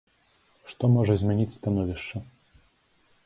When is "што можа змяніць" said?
0.71-1.55